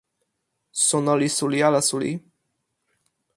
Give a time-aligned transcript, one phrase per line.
[0.85, 2.11] suno li suli ala suli?